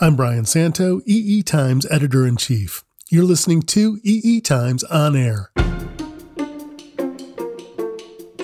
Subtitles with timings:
[0.00, 2.82] I'm Brian Santo, EE Times editor in chief.
[3.12, 5.52] You're listening to EE Times On Air.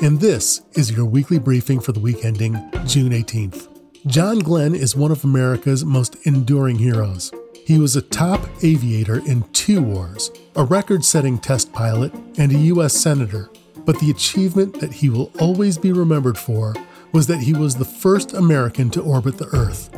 [0.00, 2.52] And this is your weekly briefing for the week ending
[2.86, 3.66] June 18th.
[4.06, 7.32] John Glenn is one of America's most enduring heroes.
[7.66, 12.58] He was a top aviator in two wars, a record setting test pilot, and a
[12.58, 12.94] U.S.
[12.94, 13.50] Senator.
[13.84, 16.76] But the achievement that he will always be remembered for
[17.10, 19.90] was that he was the first American to orbit the Earth.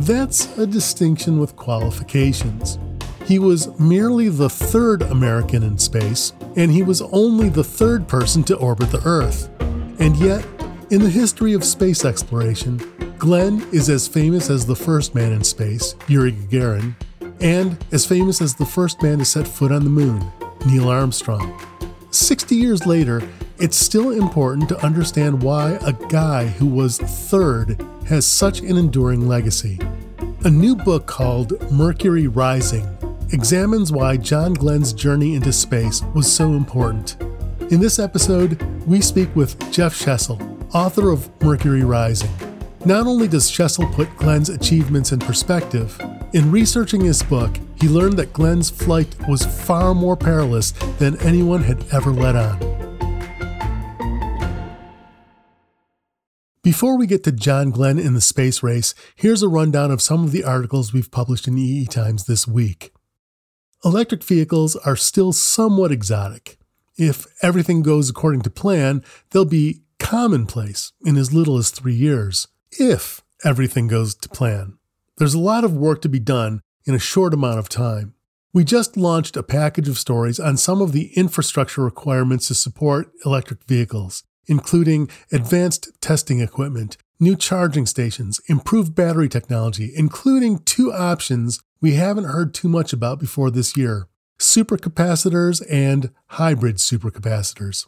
[0.00, 2.78] That's a distinction with qualifications.
[3.24, 8.44] He was merely the third American in space, and he was only the third person
[8.44, 9.48] to orbit the Earth.
[9.98, 10.46] And yet,
[10.90, 12.76] in the history of space exploration,
[13.16, 16.94] Glenn is as famous as the first man in space, Yuri Gagarin,
[17.40, 20.30] and as famous as the first man to set foot on the moon,
[20.66, 21.58] Neil Armstrong.
[22.16, 23.22] 60 years later,
[23.58, 29.28] it's still important to understand why a guy who was third has such an enduring
[29.28, 29.78] legacy.
[30.44, 32.86] A new book called Mercury Rising
[33.32, 37.16] examines why John Glenn's journey into space was so important.
[37.70, 40.40] In this episode, we speak with Jeff Shesol,
[40.74, 42.55] author of Mercury Rising.
[42.86, 46.00] Not only does Shesol put Glenn's achievements in perspective,
[46.32, 50.70] in researching his book, he learned that Glenn's flight was far more perilous
[51.00, 52.60] than anyone had ever let on.
[56.62, 60.22] Before we get to John Glenn in the space race, here's a rundown of some
[60.22, 62.92] of the articles we've published in EE Times this week
[63.84, 66.56] electric vehicles are still somewhat exotic.
[66.96, 72.46] If everything goes according to plan, they'll be commonplace in as little as three years,
[72.72, 74.78] if everything goes to plan.
[75.18, 78.14] There's a lot of work to be done in a short amount of time.
[78.52, 83.12] We just launched a package of stories on some of the infrastructure requirements to support
[83.24, 91.60] electric vehicles, including advanced testing equipment, new charging stations, improved battery technology, including two options
[91.80, 97.86] we haven't heard too much about before this year supercapacitors and hybrid supercapacitors.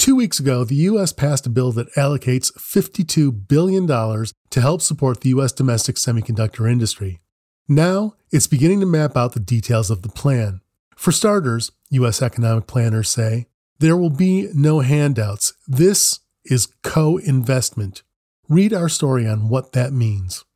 [0.00, 1.12] Two weeks ago, the U.S.
[1.12, 5.52] passed a bill that allocates $52 billion to help support the U.S.
[5.52, 7.20] domestic semiconductor industry.
[7.68, 10.62] Now, it's beginning to map out the details of the plan.
[10.96, 12.22] For starters, U.S.
[12.22, 15.52] economic planners say, there will be no handouts.
[15.68, 18.02] This is co investment.
[18.48, 20.46] Read our story on what that means.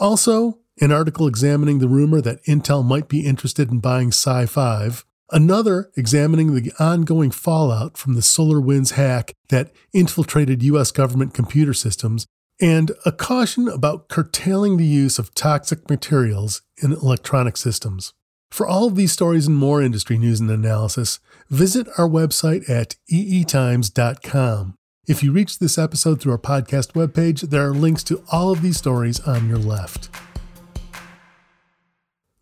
[0.00, 5.90] Also, an article examining the rumor that Intel might be interested in buying SiFive, another
[5.96, 12.26] examining the ongoing fallout from the SolarWinds hack that infiltrated US government computer systems,
[12.60, 18.12] and a caution about curtailing the use of toxic materials in electronic systems.
[18.50, 21.18] For all of these stories and more industry news and analysis,
[21.48, 24.74] visit our website at eetimes.com.
[25.08, 28.62] If you reach this episode through our podcast webpage, there are links to all of
[28.62, 30.10] these stories on your left.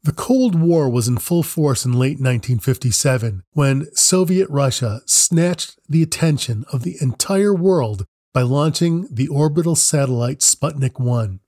[0.03, 6.03] The Cold War was in full force in late 1957 when Soviet Russia snatched the
[6.03, 11.41] attention of the entire world by launching the orbital satellite Sputnik 1.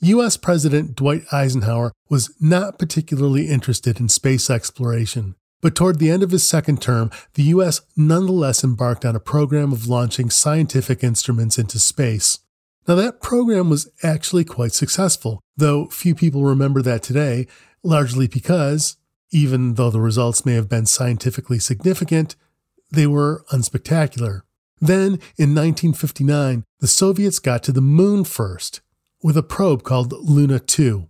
[0.00, 6.22] US President Dwight Eisenhower was not particularly interested in space exploration, but toward the end
[6.22, 11.58] of his second term, the US nonetheless embarked on a program of launching scientific instruments
[11.58, 12.38] into space.
[12.88, 17.46] Now, that program was actually quite successful, though few people remember that today,
[17.82, 18.96] largely because,
[19.30, 22.36] even though the results may have been scientifically significant,
[22.90, 24.42] they were unspectacular.
[24.80, 28.80] Then, in 1959, the Soviets got to the moon first
[29.22, 31.06] with a probe called Luna 2.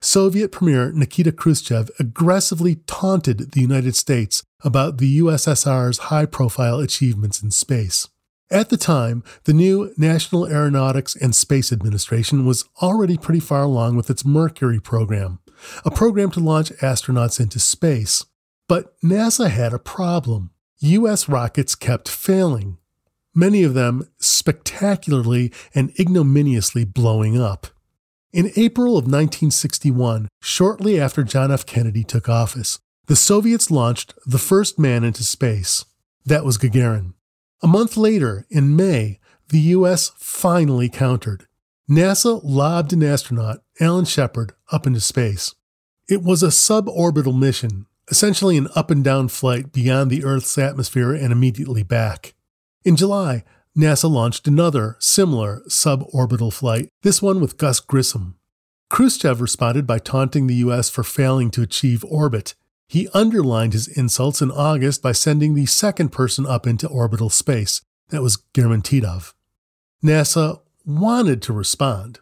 [0.00, 7.42] Soviet Premier Nikita Khrushchev aggressively taunted the United States about the USSR's high profile achievements
[7.42, 8.08] in space.
[8.50, 13.96] At the time, the new National Aeronautics and Space Administration was already pretty far along
[13.96, 15.38] with its Mercury program,
[15.84, 18.24] a program to launch astronauts into space.
[18.66, 20.50] But NASA had a problem.
[20.78, 21.28] U.S.
[21.28, 22.78] rockets kept failing,
[23.34, 27.66] many of them spectacularly and ignominiously blowing up.
[28.32, 31.66] In April of 1961, shortly after John F.
[31.66, 35.84] Kennedy took office, the Soviets launched the first man into space.
[36.24, 37.14] That was Gagarin.
[37.62, 39.18] A month later, in May,
[39.48, 40.12] the U.S.
[40.16, 41.46] finally countered.
[41.90, 45.54] NASA lobbed an astronaut, Alan Shepard, up into space.
[46.08, 51.12] It was a suborbital mission, essentially an up and down flight beyond the Earth's atmosphere
[51.12, 52.34] and immediately back.
[52.84, 53.42] In July,
[53.76, 58.36] NASA launched another, similar suborbital flight, this one with Gus Grissom.
[58.90, 60.88] Khrushchev responded by taunting the U.S.
[60.88, 62.54] for failing to achieve orbit
[62.88, 67.82] he underlined his insults in August by sending the second person up into orbital space.
[68.08, 69.34] That was German Titov.
[70.02, 72.20] NASA wanted to respond.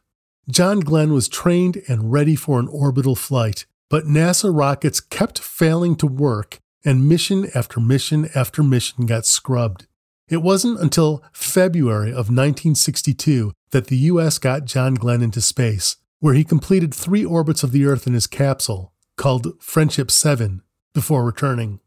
[0.51, 5.95] John Glenn was trained and ready for an orbital flight, but NASA rockets kept failing
[5.97, 9.87] to work, and mission after mission after mission got scrubbed.
[10.29, 14.39] It wasn't until February of 1962 that the U.S.
[14.39, 18.27] got John Glenn into space, where he completed three orbits of the Earth in his
[18.27, 20.63] capsule, called Friendship 7,
[20.95, 21.81] before returning.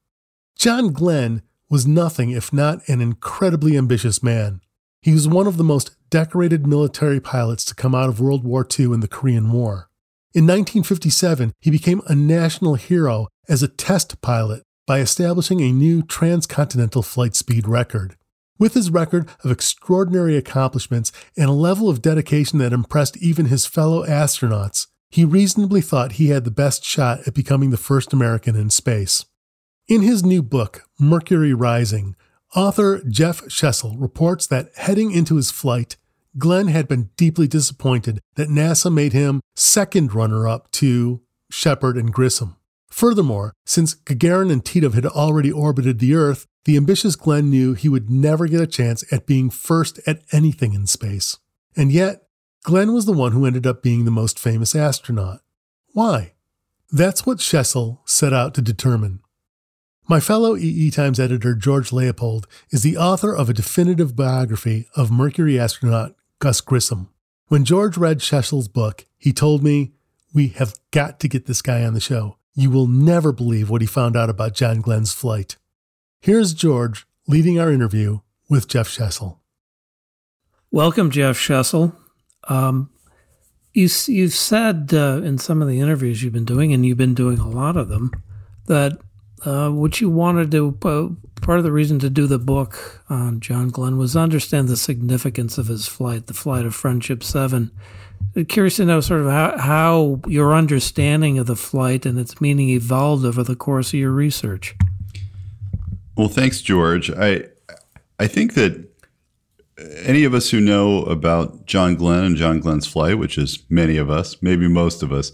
[0.56, 4.62] John Glenn was nothing if not an incredibly ambitious man.
[5.02, 8.68] He was one of the most decorated military pilots to come out of World War
[8.78, 9.90] II and the Korean War.
[10.34, 16.02] In 1957, he became a national hero as a test pilot by establishing a new
[16.04, 18.16] transcontinental flight speed record.
[18.58, 23.66] With his record of extraordinary accomplishments and a level of dedication that impressed even his
[23.66, 28.56] fellow astronauts, he reasonably thought he had the best shot at becoming the first American
[28.56, 29.26] in space.
[29.88, 32.16] In his new book, Mercury Rising,
[32.56, 35.98] author Jeff Shesol reports that heading into his flight,
[36.38, 42.14] Glenn had been deeply disappointed that NASA made him second runner up to Shepard and
[42.14, 42.56] Grissom.
[42.90, 47.90] Furthermore, since Gagarin and Titov had already orbited the Earth, the ambitious Glenn knew he
[47.90, 51.38] would never get a chance at being first at anything in space.
[51.76, 52.24] And yet,
[52.64, 55.42] Glenn was the one who ended up being the most famous astronaut.
[55.94, 56.34] Why?
[56.92, 59.20] That's what Shesol set out to determine.
[60.08, 65.12] My fellow EE Times editor George Leopold is the author of a definitive biography of
[65.12, 67.10] Mercury astronaut Gus Grissom.
[67.48, 69.94] When George read Shesol's book, he told me,
[70.34, 72.38] We have got to get this guy on the show.
[72.56, 75.58] You will never believe what he found out about John Glenn's flight.
[76.20, 78.20] Here's George leading our interview
[78.50, 79.38] with Jeff Shesol.
[80.72, 81.96] Welcome, Jeff Shesol.
[82.50, 82.90] Um,
[83.74, 87.14] you, you've said uh, in some of the interviews you've been doing, and you've been
[87.14, 88.12] doing a lot of them,
[88.66, 89.00] that
[89.46, 93.40] uh, what you wanted to, uh, part of the reason to do the book on
[93.40, 97.72] John Glenn was understand the significance of his flight, the flight of Friendship 7.
[98.36, 102.42] I'm curious to know sort of how, how your understanding of the flight and its
[102.42, 104.76] meaning evolved over the course of your research.
[106.16, 107.10] Well, thanks, George.
[107.12, 107.46] I
[108.20, 108.89] I think that
[110.04, 113.98] any of us who know about John Glenn and John Glenn's flight, which is many
[113.98, 115.32] of us, maybe most of us,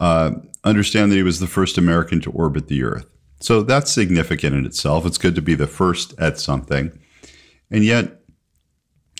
[0.00, 0.32] uh,
[0.64, 3.06] understand that he was the first American to orbit the Earth.
[3.40, 5.06] So that's significant in itself.
[5.06, 6.98] It's good to be the first at something.
[7.70, 8.20] And yet,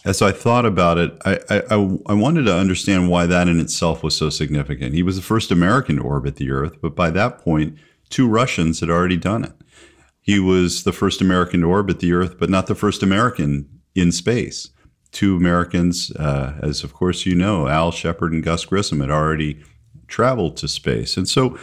[0.05, 1.62] as I thought about it, I, I,
[2.06, 4.94] I, wanted to understand why that in itself was so significant.
[4.94, 7.76] He was the first American to orbit the Earth, but by that point,
[8.08, 9.52] two Russians had already done it.
[10.23, 14.12] He was the first American to orbit the Earth, but not the first American in
[14.12, 14.70] space.
[15.12, 19.60] Two Americans, uh, as of course you know, Al Shepard and Gus Grissom had already
[20.06, 21.16] traveled to space.
[21.16, 21.58] And so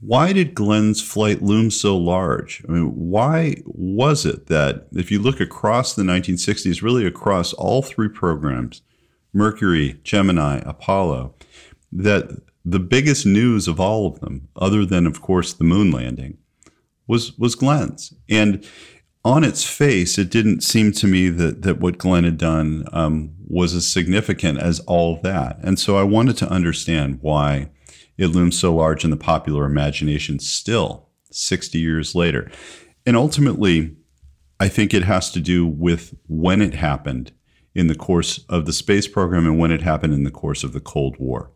[0.00, 2.62] why did Glenn's flight loom so large?
[2.68, 7.80] I mean, why was it that if you look across the 1960s, really across all
[7.80, 8.82] three programs,
[9.32, 11.34] Mercury, Gemini, Apollo,
[11.90, 12.28] that
[12.64, 16.38] the biggest news of all of them, other than of course the moon landing,
[17.06, 18.14] was was Glenn's.
[18.28, 18.66] And
[19.24, 23.34] on its face, it didn't seem to me that that what Glenn had done um,
[23.46, 25.58] was as significant as all that.
[25.62, 27.70] And so I wanted to understand why
[28.18, 32.50] it looms so large in the popular imagination still 60 years later.
[33.06, 33.96] And ultimately,
[34.60, 37.32] I think it has to do with when it happened
[37.74, 40.72] in the course of the space program and when it happened in the course of
[40.72, 41.50] the Cold War.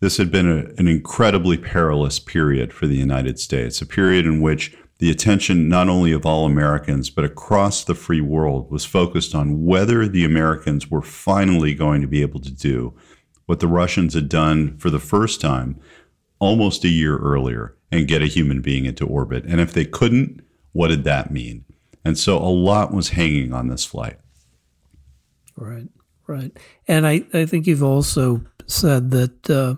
[0.00, 4.40] This had been a, an incredibly perilous period for the United States, a period in
[4.40, 9.34] which the attention not only of all Americans, but across the free world was focused
[9.34, 12.92] on whether the Americans were finally going to be able to do
[13.46, 15.80] what the Russians had done for the first time
[16.38, 19.44] almost a year earlier and get a human being into orbit.
[19.46, 20.42] And if they couldn't,
[20.72, 21.64] what did that mean?
[22.04, 24.18] And so a lot was hanging on this flight.
[25.56, 25.88] Right,
[26.26, 26.54] right.
[26.86, 29.76] And I, I think you've also said that uh,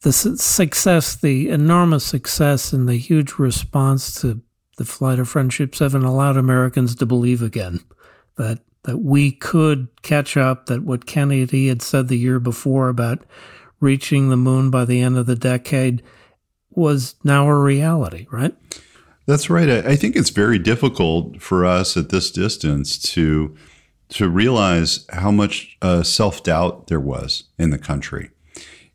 [0.00, 4.40] the success, the enormous success, and the huge response to
[4.76, 7.80] the flight of Friendship 7 allowed Americans to believe again
[8.36, 13.24] that that we could catch up, that what Kennedy had said the year before about
[13.80, 16.04] reaching the moon by the end of the decade
[16.70, 18.54] was now a reality, right?
[19.26, 19.68] That's right.
[19.68, 23.56] I think it's very difficult for us at this distance to
[24.08, 28.30] to realize how much uh, self doubt there was in the country,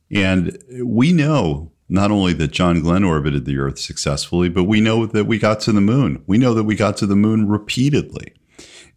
[0.09, 5.05] and we know not only that John Glenn orbited the Earth successfully, but we know
[5.05, 6.23] that we got to the moon.
[6.25, 8.33] We know that we got to the moon repeatedly.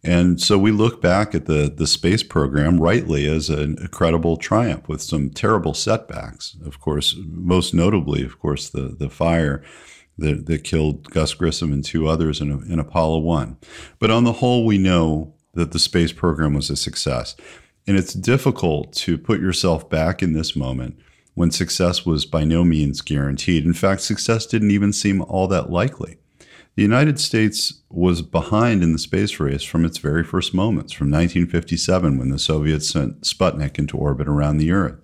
[0.01, 4.87] And so we look back at the, the space program rightly as an incredible triumph
[4.87, 6.55] with some terrible setbacks.
[6.65, 9.61] Of course, most notably, of course, the, the fire
[10.17, 13.57] that, that killed Gus Grissom and two others in, in Apollo 1.
[13.99, 17.35] But on the whole, we know that the space program was a success.
[17.87, 20.97] And it's difficult to put yourself back in this moment
[21.35, 23.65] when success was by no means guaranteed.
[23.65, 26.17] In fact, success didn't even seem all that likely.
[26.75, 31.07] The United States was behind in the space race from its very first moments, from
[31.07, 34.99] 1957 when the Soviets sent Sputnik into orbit around the Earth.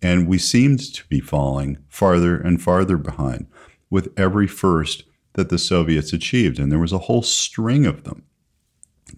[0.00, 3.48] And we seemed to be falling farther and farther behind
[3.90, 6.60] with every first that the Soviets achieved.
[6.60, 8.24] And there was a whole string of them.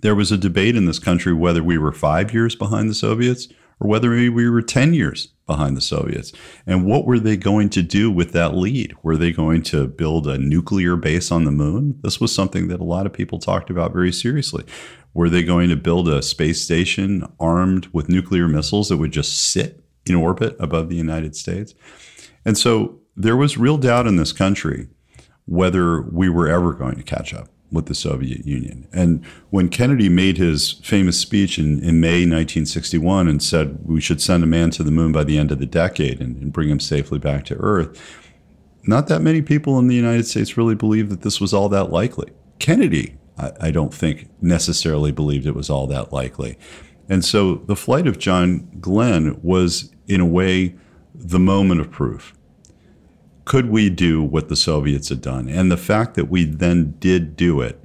[0.00, 3.48] There was a debate in this country whether we were five years behind the Soviets
[3.78, 6.30] or whether we were 10 years behind the Soviets.
[6.64, 8.94] And what were they going to do with that lead?
[9.02, 11.98] Were they going to build a nuclear base on the moon?
[12.04, 14.64] This was something that a lot of people talked about very seriously.
[15.12, 19.50] Were they going to build a space station armed with nuclear missiles that would just
[19.50, 21.74] sit in orbit above the United States?
[22.44, 24.86] And so there was real doubt in this country
[25.46, 28.86] whether we were ever going to catch up with the Soviet Union.
[28.92, 34.20] And when Kennedy made his famous speech in, in May 1961 and said we should
[34.20, 36.68] send a man to the moon by the end of the decade and, and bring
[36.68, 38.00] him safely back to Earth,
[38.84, 41.90] not that many people in the United States really believed that this was all that
[41.90, 42.30] likely.
[42.58, 46.58] Kennedy, I, I don't think, necessarily believed it was all that likely.
[47.08, 50.76] And so the flight of John Glenn was, in a way,
[51.14, 52.34] the moment of proof
[53.44, 55.48] could we do what the Soviets had done?
[55.48, 57.80] And the fact that we then did do it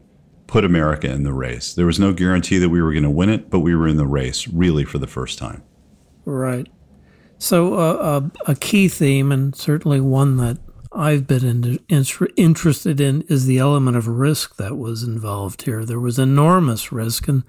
[0.48, 1.74] put America in the race.
[1.74, 3.98] There was no guarantee that we were going to win it, but we were in
[3.98, 5.64] the race really for the first time.
[6.24, 6.68] Right.
[7.38, 10.58] So, uh, uh, a key theme, and certainly one that
[10.92, 15.84] I've been in, interested in, is the element of risk that was involved here.
[15.84, 17.44] There was enormous risk, and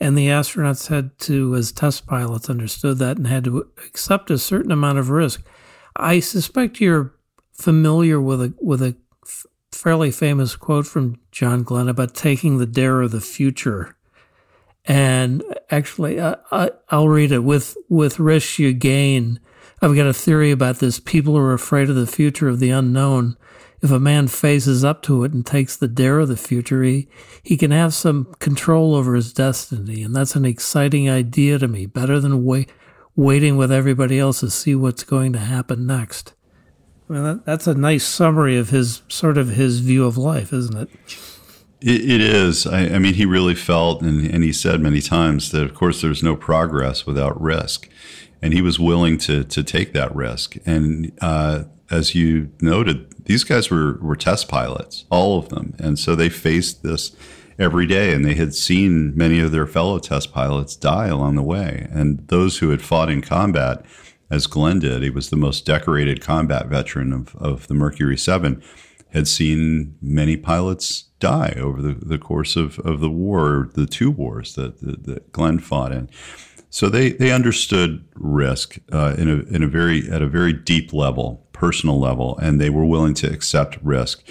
[0.00, 4.38] and the astronauts had to, as test pilots, understood that and had to accept a
[4.38, 5.42] certain amount of risk.
[5.94, 7.14] I suspect you're
[7.60, 12.66] familiar with a with a f- fairly famous quote from John Glenn about taking the
[12.66, 13.96] dare of the future.
[14.86, 17.40] And actually, uh, I, I'll read it.
[17.40, 19.40] With with risk you gain.
[19.82, 21.00] I've got a theory about this.
[21.00, 23.36] People are afraid of the future of the unknown.
[23.82, 27.08] If a man faces up to it and takes the dare of the future, he,
[27.42, 30.02] he can have some control over his destiny.
[30.02, 32.70] And that's an exciting idea to me, better than wait,
[33.16, 36.34] waiting with everybody else to see what's going to happen next.
[37.10, 40.76] Well, that, that's a nice summary of his sort of his view of life, isn't
[40.76, 40.88] it?
[41.80, 42.68] It, it is.
[42.68, 46.02] I, I, mean, he really felt, and, and he said many times that, of course,
[46.02, 47.88] there's no progress without risk,
[48.40, 50.54] and he was willing to to take that risk.
[50.64, 55.98] And uh, as you noted, these guys were were test pilots, all of them, and
[55.98, 57.16] so they faced this
[57.58, 61.42] every day, and they had seen many of their fellow test pilots die along the
[61.42, 63.84] way, and those who had fought in combat
[64.30, 65.02] as Glenn did.
[65.02, 68.62] He was the most decorated combat veteran of, of the Mercury 7,
[69.12, 74.10] had seen many pilots die over the, the course of, of the war, the two
[74.10, 76.08] wars that, that, that Glenn fought in.
[76.70, 80.92] So they, they understood risk uh, in, a, in a very at a very deep
[80.92, 84.22] level, personal level, and they were willing to accept risk.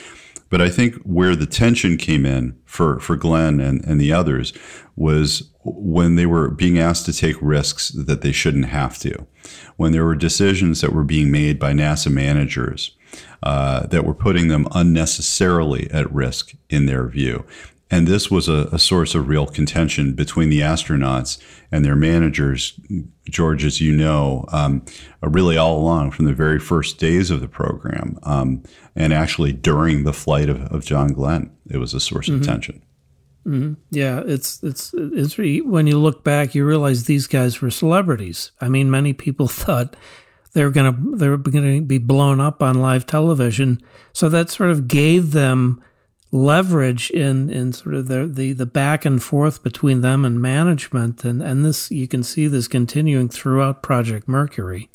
[0.49, 4.53] But I think where the tension came in for, for Glenn and, and the others
[4.95, 9.27] was when they were being asked to take risks that they shouldn't have to,
[9.77, 12.95] when there were decisions that were being made by NASA managers
[13.43, 17.45] uh, that were putting them unnecessarily at risk in their view.
[17.91, 21.41] And this was a, a, source of real contention between the astronauts
[21.71, 22.79] and their managers,
[23.27, 24.85] George, as you know, um,
[25.23, 28.19] really all along from the very first days of the program.
[28.23, 28.63] Um,
[28.99, 32.41] and actually during the flight of, of John Glenn, it was a source mm-hmm.
[32.41, 32.83] of tension.
[33.47, 33.75] Mm-hmm.
[33.89, 38.51] Yeah, it's it's it's when you look back, you realize these guys were celebrities.
[38.59, 39.95] I mean, many people thought
[40.53, 44.49] they were gonna they were going to be blown up on live television, so that
[44.49, 45.81] sort of gave them
[46.31, 51.23] leverage in in sort of the the, the back and forth between them and management,
[51.23, 54.89] and and this you can see this continuing throughout Project Mercury.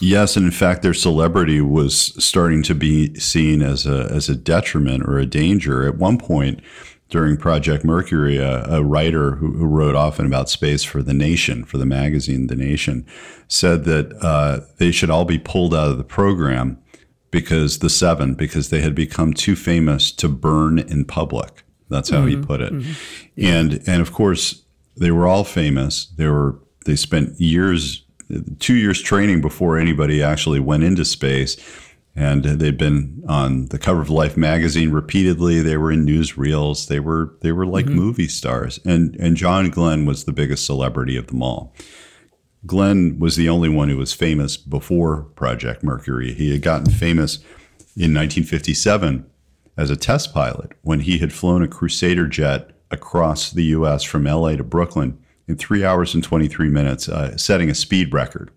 [0.00, 4.36] Yes, and in fact, their celebrity was starting to be seen as a as a
[4.36, 5.86] detriment or a danger.
[5.86, 6.60] At one point,
[7.08, 11.64] during Project Mercury, a, a writer who, who, wrote often about space for The Nation,
[11.64, 13.06] for the magazine The Nation,
[13.48, 16.78] said that uh, they should all be pulled out of the program
[17.30, 21.62] because the seven, because they had become too famous to burn in public.
[21.88, 22.40] That's how mm-hmm.
[22.40, 22.72] he put it.
[22.72, 22.92] Mm-hmm.
[23.44, 24.62] And and of course,
[24.96, 26.06] they were all famous.
[26.16, 28.04] They were they spent years,
[28.58, 31.56] two years training before anybody actually went into space
[32.18, 35.60] and they'd been on the cover of Life magazine repeatedly.
[35.60, 36.88] They were in newsreels.
[36.88, 37.94] They were they were like mm-hmm.
[37.94, 41.72] movie stars, and and John Glenn was the biggest celebrity of them all.
[42.66, 46.34] Glenn was the only one who was famous before Project Mercury.
[46.34, 47.36] He had gotten famous
[47.96, 49.24] in 1957
[49.76, 54.02] as a test pilot when he had flown a Crusader jet across the U.S.
[54.02, 54.56] from L.A.
[54.56, 58.50] to Brooklyn in three hours and 23 minutes, uh, setting a speed record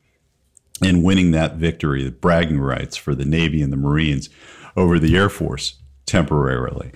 [0.84, 4.30] and winning that victory, the bragging rights for the Navy and the Marines
[4.76, 5.81] over the Air Force
[6.12, 6.92] temporarily.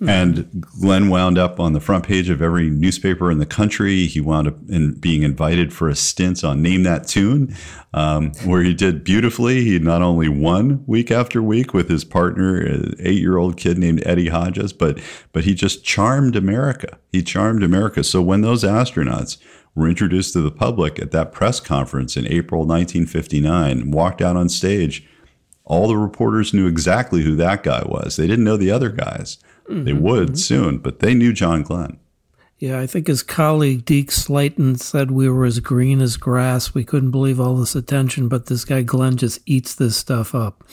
[0.00, 0.08] Mm-hmm.
[0.08, 4.06] And Glenn wound up on the front page of every newspaper in the country.
[4.06, 7.54] He wound up in being invited for a stint on Name That Tune,
[7.92, 9.62] um, where he did beautifully.
[9.62, 14.28] He not only won week after week with his partner, an eight-year-old kid named Eddie
[14.30, 14.98] Hodges, but
[15.32, 16.98] but he just charmed America.
[17.12, 18.02] He charmed America.
[18.02, 19.38] So when those astronauts
[19.76, 24.48] were introduced to the public at that press conference in April 1959, walked out on
[24.48, 25.06] stage,
[25.64, 28.16] all the reporters knew exactly who that guy was.
[28.16, 29.38] They didn't know the other guys.
[29.68, 29.84] Mm-hmm.
[29.84, 30.36] They would mm-hmm.
[30.36, 31.98] soon, but they knew John Glenn.
[32.58, 36.72] Yeah, I think his colleague Deke Slayton said we were as green as grass.
[36.72, 40.64] We couldn't believe all this attention, but this guy Glenn just eats this stuff up.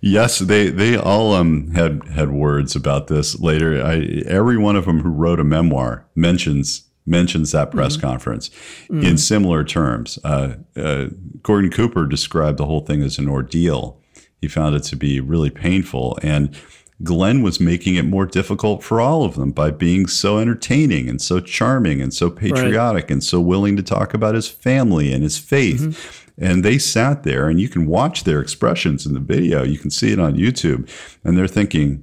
[0.00, 3.84] Yes, they they all um, had had words about this later.
[3.84, 8.06] I, every one of them who wrote a memoir mentions mentions that press mm-hmm.
[8.06, 9.02] conference mm-hmm.
[9.02, 10.18] in similar terms.
[10.24, 11.06] Uh, uh,
[11.42, 14.00] Gordon Cooper described the whole thing as an ordeal.
[14.40, 16.56] He found it to be really painful and
[17.02, 21.20] Glenn was making it more difficult for all of them by being so entertaining and
[21.20, 23.10] so charming and so patriotic right.
[23.10, 25.80] and so willing to talk about his family and his faith.
[25.80, 26.20] Mm-hmm.
[26.36, 29.62] And they sat there, and you can watch their expressions in the video.
[29.62, 30.90] You can see it on YouTube,
[31.22, 32.02] and they're thinking,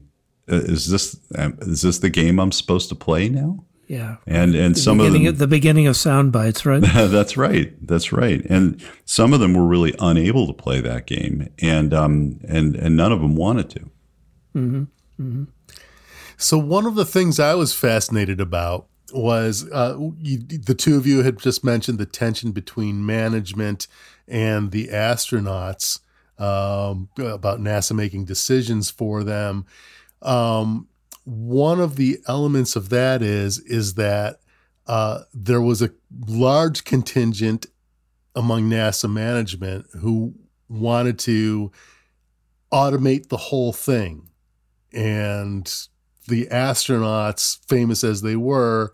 [0.49, 4.55] uh, "Is this um, is this the game I'm supposed to play now?" Yeah, and
[4.55, 6.81] and the some of them the beginning of sound bites, right?
[6.93, 8.41] that's right, that's right.
[8.45, 12.95] And some of them were really unable to play that game, and um and and
[12.95, 13.79] none of them wanted to.
[14.55, 14.83] Mm-hmm.
[15.19, 15.43] Mm-hmm.
[16.37, 21.05] So one of the things I was fascinated about was uh, you, the two of
[21.05, 23.87] you had just mentioned the tension between management
[24.25, 25.99] and the astronauts
[26.39, 29.65] um, about NASA making decisions for them.
[30.21, 30.87] Um,
[31.23, 34.39] one of the elements of that is is that
[34.87, 35.91] uh, there was a
[36.27, 37.67] large contingent
[38.35, 40.33] among NASA management who
[40.67, 41.71] wanted to
[42.71, 44.29] automate the whole thing
[44.93, 45.87] and
[46.27, 48.93] the astronauts, famous as they were,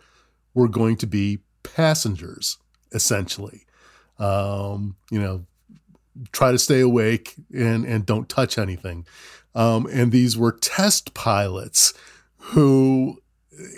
[0.53, 2.57] were going to be passengers,
[2.91, 3.65] essentially.
[4.17, 5.45] Um, you know,
[6.31, 9.05] try to stay awake and, and don't touch anything.
[9.53, 11.93] Um, and these were test pilots
[12.47, 13.21] who,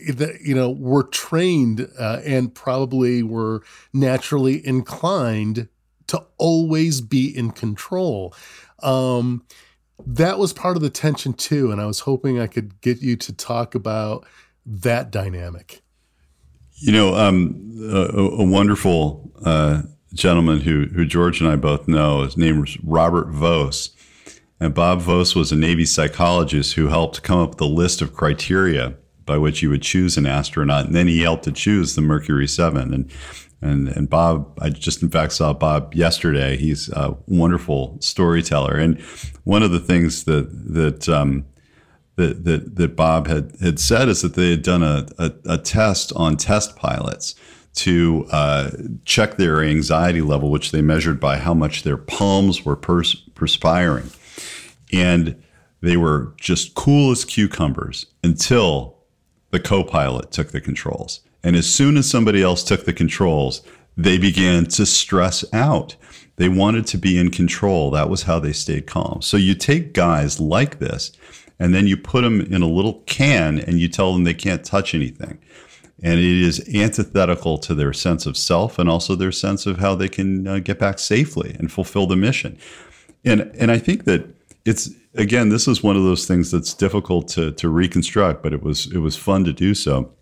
[0.04, 5.68] you know, were trained uh, and probably were naturally inclined
[6.08, 8.34] to always be in control.
[8.84, 9.46] Um,
[10.06, 11.72] that was part of the tension too.
[11.72, 14.26] And I was hoping I could get you to talk about
[14.66, 15.82] that dynamic.
[16.76, 19.82] You know, um, a, a, wonderful uh,
[20.14, 23.90] gentleman who, who George and I both know, his name was Robert Voas.
[24.60, 28.14] And Bob Voas was a Navy psychologist who helped come up with a list of
[28.14, 28.96] criteria
[29.26, 30.88] by which you would choose an astronaut.
[30.88, 32.94] And then he helped to choose the Mercury 7.
[32.94, 33.12] And
[33.62, 36.56] and and Bob, I just in fact saw Bob yesterday.
[36.58, 39.00] He's a wonderful storyteller, and
[39.44, 41.46] one of the things that that um,
[42.16, 45.58] that, that that Bob had had said is that they had done a, a, a
[45.58, 47.36] test on test pilots
[47.76, 48.72] to uh,
[49.06, 54.10] check their anxiety level, which they measured by how much their palms were pers- perspiring,
[54.92, 55.42] and
[55.82, 58.98] they were just cool as cucumbers until
[59.52, 63.62] the co-pilot took the controls and as soon as somebody else took the controls,
[63.96, 65.96] they began to stress out.
[66.36, 67.92] They wanted to be in control.
[67.92, 69.22] That was how they stayed calm.
[69.22, 71.12] So you take guys like this
[71.60, 74.64] and then you put them in a little can and you tell them they can't
[74.64, 75.40] touch anything.
[76.02, 79.96] And it is antithetical to their sense of self and also their sense of how
[79.96, 82.58] they can uh, get back safely and fulfill the mission.
[83.26, 84.26] And and I think that
[84.70, 88.62] it's again this is one of those things that's difficult to to reconstruct, but it
[88.62, 90.14] was it was fun to do so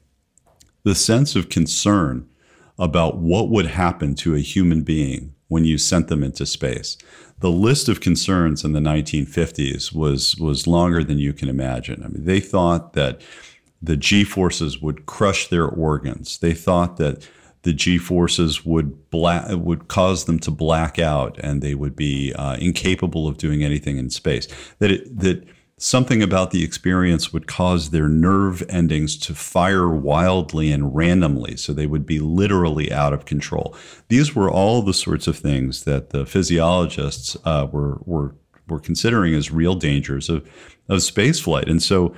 [0.88, 2.26] the sense of concern
[2.80, 6.98] about what would happen to a human being when you sent them into space.
[7.40, 12.04] The list of concerns in the 1950s was was longer than you can imagine.
[12.04, 13.22] I mean, they thought that
[13.82, 16.38] the G forces would crush their organs.
[16.38, 17.28] They thought that
[17.68, 22.56] the G forces would would cause them to black out, and they would be uh,
[22.62, 24.48] incapable of doing anything in space.
[24.80, 25.44] That it, that
[25.80, 31.72] Something about the experience would cause their nerve endings to fire wildly and randomly, so
[31.72, 33.76] they would be literally out of control.
[34.08, 38.34] These were all the sorts of things that the physiologists uh, were, were,
[38.68, 40.50] were considering as real dangers of,
[40.90, 41.70] of spaceflight.
[41.70, 42.16] And so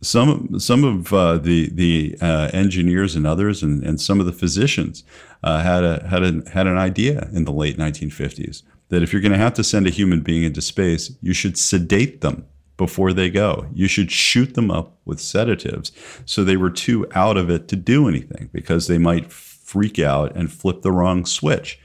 [0.00, 4.32] some some of uh, the the uh, engineers and others and, and some of the
[4.32, 5.04] physicians
[5.42, 9.22] uh, had a had a had an idea in the late 1950s that if you're
[9.22, 13.12] going to have to send a human being into space, you should sedate them before
[13.12, 13.66] they go.
[13.74, 15.92] You should shoot them up with sedatives
[16.24, 20.34] so they were too out of it to do anything because they might freak out
[20.34, 21.78] and flip the wrong switch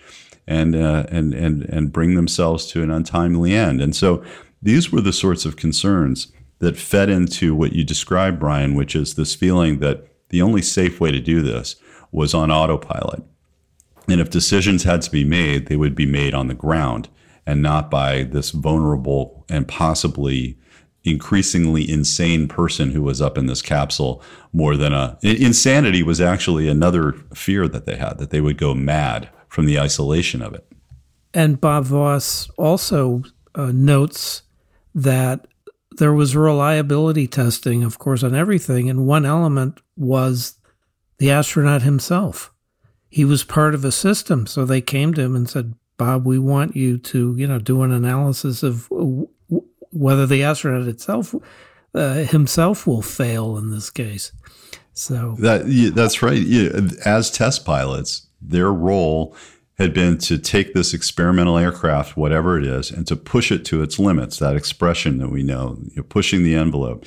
[0.48, 3.82] and, uh, and, and, and bring themselves to an untimely end.
[3.82, 4.24] And so
[4.62, 9.16] these were the sorts of concerns that fed into what you described, Brian, which is
[9.16, 11.76] this feeling that the only safe way to do this
[12.12, 13.24] was on autopilot.
[14.08, 17.10] And if decisions had to be made, they would be made on the ground
[17.46, 20.58] and not by this vulnerable and possibly
[21.04, 26.70] increasingly insane person who was up in this capsule more than a insanity was actually
[26.70, 30.66] another fear that they had that they would go mad from the isolation of it.
[31.34, 33.24] And Bob Voas also
[33.56, 34.44] uh, notes
[34.96, 35.48] that
[35.98, 38.90] there was reliability testing, of course, on everything.
[38.90, 40.60] And one element was
[41.18, 42.52] the astronaut himself.
[43.10, 44.48] He was part of a system.
[44.48, 47.84] So they came to him and said, Bob, we want you to, you know, do
[47.84, 48.90] an analysis of
[49.92, 51.36] whether the astronaut itself
[51.94, 54.32] uh, himself will fail in this case.
[54.94, 56.38] So that yeah, that's right.
[56.38, 56.70] Yeah,
[57.06, 59.36] as test pilots, their role
[59.78, 63.82] had been to take this experimental aircraft, whatever it is, and to push it to
[63.82, 64.38] its limits.
[64.38, 67.06] That expression that we know, pushing the envelope.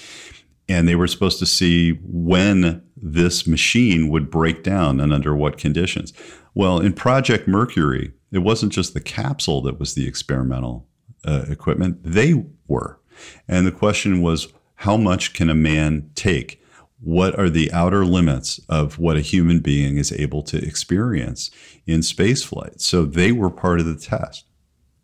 [0.69, 5.59] And they were supposed to see when this machine would break down and under what
[5.59, 6.13] conditions.
[6.55, 10.89] Well, in Project Mercury, it wasn't just the capsule that was the experimental
[11.25, 12.99] uh, equipment, they were.
[13.47, 16.61] And the question was, how much can a man take?
[17.07, 21.53] What are the outer limits of what a human being is able to experience
[21.87, 22.81] in spaceflight?
[22.81, 24.45] So they were part of the test.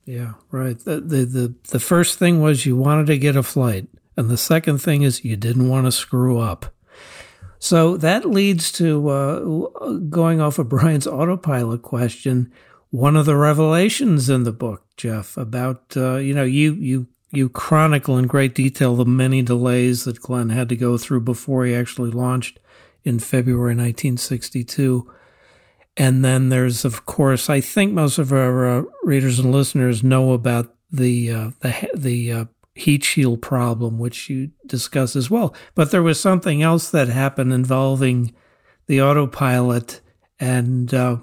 [0.04, 0.76] Yeah, right.
[0.76, 3.86] The, the, the, the first thing was you wanted to get a flight.
[4.16, 6.74] And the second thing is you didn't want to screw up.
[7.60, 9.38] So that leads to uh,
[10.10, 12.50] going off of Brian's autopilot question
[12.90, 17.49] one of the revelations in the book, Jeff, about uh, you know you you you
[17.49, 21.75] chronicle in great detail the many delays that Glenn had to go through before he
[21.75, 22.61] actually launched
[23.05, 25.11] in February 1962.
[25.97, 30.33] And then there's, of course, I think most of our uh, readers and listeners know
[30.33, 35.55] about the uh, the the uh, heat shield problem, which you discuss as well.
[35.75, 38.35] But there was something else that happened involving
[38.87, 40.01] the autopilot
[40.38, 41.16] and uh,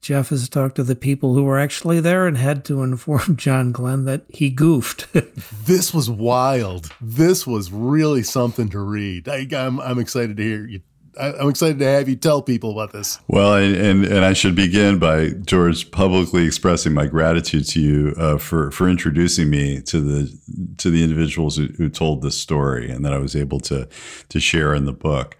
[0.00, 3.70] Jeff has talked to the people who were actually there and had to inform John
[3.72, 5.06] Glenn that he goofed.
[5.66, 6.90] this was wild.
[7.00, 9.28] This was really something to read.
[9.28, 10.80] I, am I'm, I'm excited to hear you.
[11.18, 13.18] I, I'm excited to have you tell people about this.
[13.28, 18.14] Well, and, and, and I should begin by George publicly expressing my gratitude to you
[18.16, 22.90] uh, for for introducing me to the to the individuals who, who told this story
[22.90, 23.88] and that I was able to
[24.28, 25.36] to share in the book.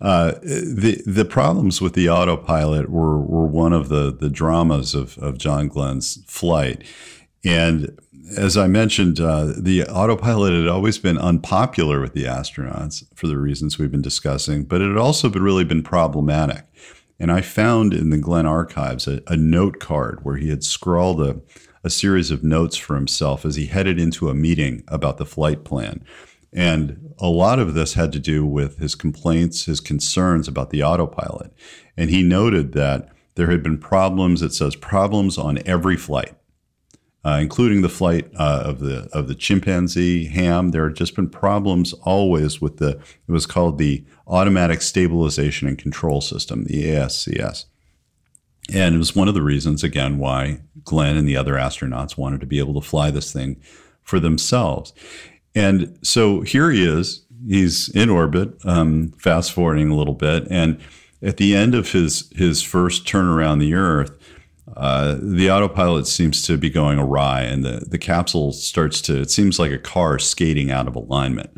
[0.00, 5.18] Uh, the the problems with the autopilot were were one of the the dramas of
[5.18, 6.82] of John Glenn's flight,
[7.44, 7.98] and
[8.36, 13.38] as I mentioned, uh, the autopilot had always been unpopular with the astronauts for the
[13.38, 16.64] reasons we've been discussing, but it had also been really been problematic.
[17.18, 21.20] And I found in the Glenn archives a, a note card where he had scrawled
[21.20, 21.40] a,
[21.84, 25.64] a series of notes for himself as he headed into a meeting about the flight
[25.64, 26.04] plan.
[26.52, 30.82] And a lot of this had to do with his complaints, his concerns about the
[30.82, 31.52] autopilot.
[31.96, 36.34] And he noted that there had been problems, it says problems on every flight.
[37.22, 40.70] Uh, including the flight uh, of the of the chimpanzee ham.
[40.70, 45.76] There had just been problems always with the it was called the automatic stabilization and
[45.76, 47.66] control system, the ASCS.
[48.72, 52.40] And it was one of the reasons, again, why Glenn and the other astronauts wanted
[52.40, 53.60] to be able to fly this thing
[54.02, 54.92] for themselves.
[55.54, 57.24] And so here he is.
[57.46, 58.54] He's in orbit.
[58.64, 60.80] Um, fast forwarding a little bit, and
[61.22, 64.12] at the end of his his first turn around the Earth,
[64.76, 69.20] uh, the autopilot seems to be going awry, and the the capsule starts to.
[69.20, 71.50] It seems like a car skating out of alignment,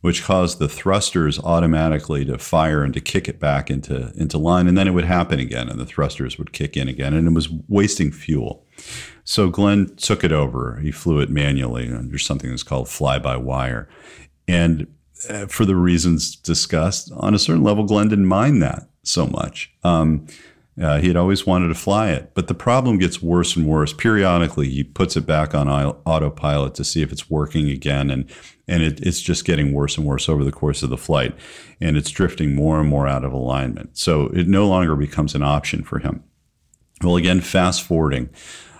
[0.00, 4.66] which caused the thrusters automatically to fire and to kick it back into into line,
[4.66, 7.34] and then it would happen again, and the thrusters would kick in again, and it
[7.34, 8.66] was wasting fuel.
[9.24, 10.80] So Glenn took it over.
[10.80, 13.88] He flew it manually under something that's called fly by wire.
[14.46, 14.86] And
[15.28, 19.72] uh, for the reasons discussed, on a certain level, Glenn didn't mind that so much.
[19.84, 20.26] Um,
[20.80, 22.30] uh, he had always wanted to fly it.
[22.34, 23.92] But the problem gets worse and worse.
[23.92, 28.10] Periodically, he puts it back on autopilot to see if it's working again.
[28.10, 28.30] And,
[28.68, 31.34] and it, it's just getting worse and worse over the course of the flight.
[31.80, 33.98] And it's drifting more and more out of alignment.
[33.98, 36.22] So it no longer becomes an option for him.
[37.02, 38.30] Well, again, fast forwarding.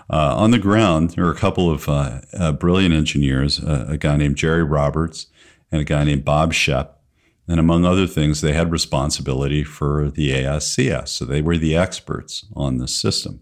[0.09, 3.97] Uh, on the ground, there were a couple of uh, uh, brilliant engineers, uh, a
[3.97, 5.27] guy named Jerry Roberts
[5.71, 6.99] and a guy named Bob Shep.
[7.47, 11.09] And among other things, they had responsibility for the ASCS.
[11.09, 13.41] So they were the experts on this system.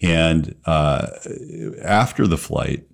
[0.00, 1.08] And uh,
[1.82, 2.86] after the flight,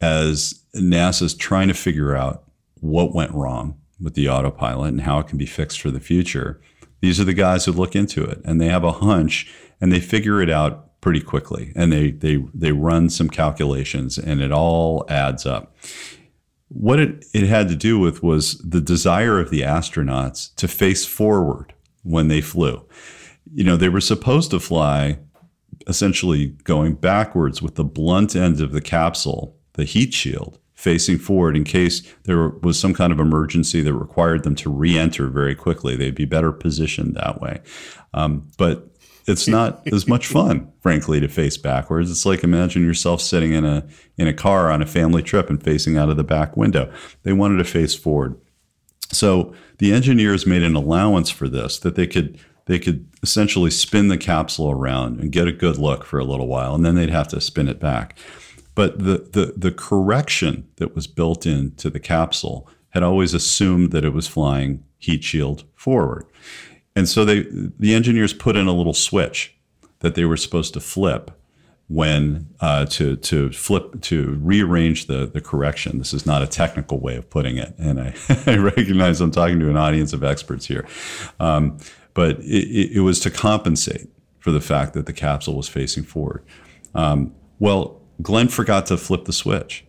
[0.00, 2.44] as NASA's trying to figure out
[2.80, 6.60] what went wrong with the autopilot and how it can be fixed for the future,
[7.00, 10.00] These are the guys who look into it and they have a hunch and they
[10.00, 15.04] figure it out pretty quickly and they they they run some calculations and it all
[15.08, 15.74] adds up.
[16.68, 21.06] What it, it had to do with was the desire of the astronauts to face
[21.06, 22.84] forward when they flew.
[23.54, 25.18] You know, they were supposed to fly
[25.86, 31.56] essentially going backwards with the blunt end of the capsule, the heat shield, facing forward
[31.56, 35.96] in case there was some kind of emergency that required them to re-enter very quickly.
[35.96, 37.60] They'd be better positioned that way.
[38.12, 38.90] Um, but
[39.26, 42.10] it's not as much fun, frankly, to face backwards.
[42.10, 43.86] It's like imagine yourself sitting in a
[44.16, 46.92] in a car on a family trip and facing out of the back window.
[47.22, 48.40] They wanted to face forward.
[49.12, 54.08] So the engineers made an allowance for this that they could they could essentially spin
[54.08, 57.10] the capsule around and get a good look for a little while, and then they'd
[57.10, 58.18] have to spin it back.
[58.74, 64.04] But the the, the correction that was built into the capsule had always assumed that
[64.04, 66.26] it was flying heat shield forward.
[66.96, 67.46] And so they
[67.78, 69.54] the engineers put in a little switch
[70.00, 71.30] that they were supposed to flip
[71.88, 75.98] when uh, to to flip to rearrange the the correction.
[75.98, 78.14] This is not a technical way of putting it, and I,
[78.46, 80.86] I recognize I'm talking to an audience of experts here,
[81.38, 81.78] um,
[82.14, 84.08] but it, it, was to compensate
[84.40, 86.44] for the fact that the capsule was facing forward.
[86.94, 89.84] Um, well, Glenn forgot to flip the switch,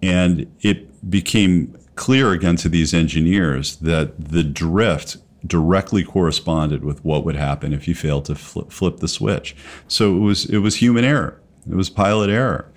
[0.00, 7.24] and it became clear again to these engineers that the drift directly corresponded with what
[7.24, 9.56] would happen if you failed to flip, flip the switch.
[9.88, 11.40] So it was it was human error.
[11.68, 12.72] It was pilot error,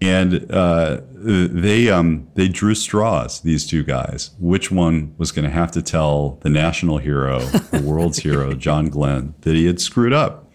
[0.00, 3.40] and uh, they um, they drew straws.
[3.40, 7.82] These two guys, which one was going to have to tell the national hero, the
[7.84, 10.50] world's hero, John Glenn, that he had screwed up,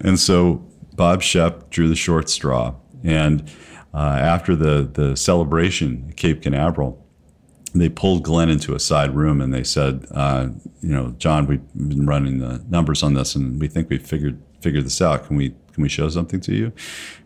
[0.00, 2.74] and so Bob Shep drew the short straw.
[3.04, 3.50] And
[3.94, 7.04] uh, after the the celebration at Cape Canaveral,
[7.74, 10.48] they pulled Glenn into a side room and they said, uh,
[10.80, 14.40] you know, John, we've been running the numbers on this and we think we've figured
[14.60, 15.26] figured this out.
[15.26, 16.72] Can we can we show something to you?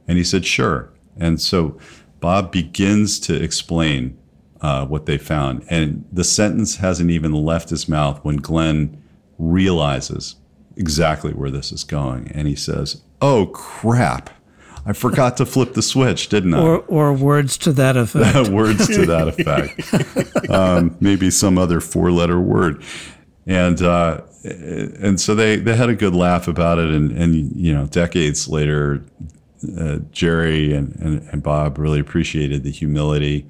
[0.08, 0.92] And he said, sure.
[1.16, 1.78] And so
[2.20, 4.18] Bob begins to explain
[4.60, 9.02] uh, what they found, and the sentence hasn't even left his mouth when Glenn
[9.36, 10.36] realizes
[10.76, 14.30] exactly where this is going, and he says, "Oh crap."
[14.84, 16.60] I forgot to flip the switch, didn't I?
[16.60, 18.48] Or, or words to that effect.
[18.50, 20.50] words to that effect.
[20.50, 22.82] um, maybe some other four-letter word,
[23.46, 27.72] and uh, and so they they had a good laugh about it, and and you
[27.72, 29.04] know, decades later,
[29.78, 33.46] uh, Jerry and, and, and Bob really appreciated the humility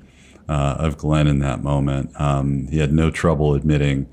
[0.50, 2.10] uh, of Glenn in that moment.
[2.20, 4.08] Um, he had no trouble admitting.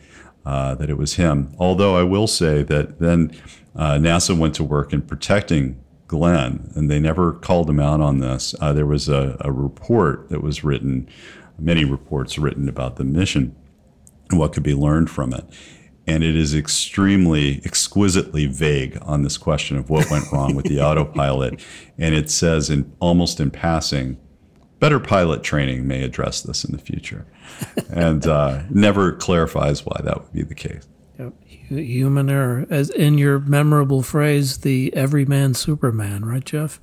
[0.45, 1.53] Uh, that it was him.
[1.59, 3.35] Although I will say that then
[3.75, 5.79] uh, NASA went to work in protecting
[6.09, 8.55] Glenn, and they never called him out on this.
[8.59, 11.07] Uh, there was a, a, report that was written,
[11.59, 13.55] many reports written about the mission
[14.29, 15.45] and what could be learned from it.
[16.07, 20.81] And it is extremely, exquisitely vague on this question of what went wrong with the
[20.85, 21.63] autopilot.
[21.99, 24.17] And it says, in almost in passing,
[24.79, 27.27] better pilot training may address this in the future,
[27.91, 30.87] and uh, never clarifies why that would be the case.
[31.69, 36.81] Human error, as in your memorable phrase, the everyman Superman, right, Jeff?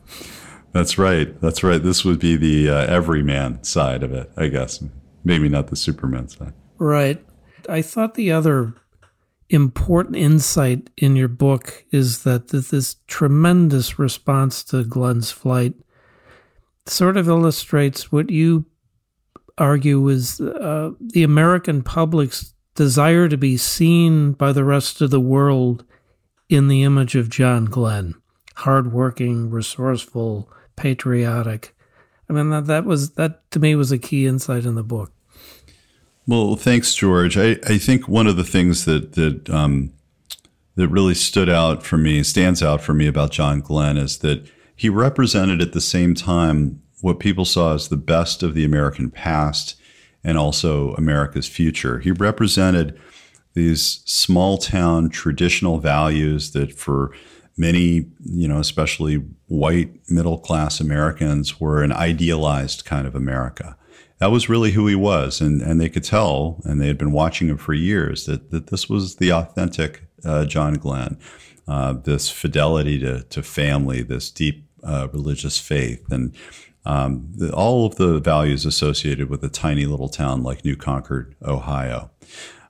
[0.72, 1.40] That's right.
[1.40, 1.82] That's right.
[1.82, 4.82] This would be the uh, everyman side of it, I guess.
[5.24, 6.52] Maybe not the Superman side.
[6.78, 7.24] Right.
[7.68, 8.74] I thought the other
[9.48, 15.74] important insight in your book is that this tremendous response to Glenn's flight
[16.86, 18.66] sort of illustrates what you
[19.58, 25.20] argue is uh, the American public's desire to be seen by the rest of the
[25.20, 25.84] world
[26.48, 28.14] in the image of John Glenn
[28.56, 31.74] hardworking, resourceful, patriotic.
[32.28, 35.12] I mean, that, that was, that to me was a key insight in the book.
[36.26, 37.36] Well, thanks, George.
[37.36, 39.92] I, I think one of the things that, that, um,
[40.74, 44.50] that really stood out for me, stands out for me about John Glenn is that
[44.74, 49.10] he represented at the same time what people saw as the best of the American
[49.10, 49.76] past
[50.26, 52.00] and also America's future.
[52.00, 53.00] He represented
[53.54, 57.12] these small town traditional values that for
[57.56, 63.78] many, you know, especially white middle class Americans were an idealized kind of America.
[64.18, 65.40] That was really who he was.
[65.40, 68.66] And, and they could tell, and they had been watching him for years, that, that
[68.66, 71.18] this was the authentic uh, John Glenn.
[71.68, 76.04] Uh, this fidelity to, to family, this deep uh, religious faith.
[76.10, 76.34] And
[76.86, 81.34] um, the, all of the values associated with a tiny little town like New Concord,
[81.42, 82.10] Ohio.